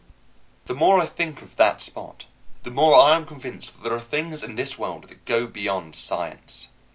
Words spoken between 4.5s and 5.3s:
this world that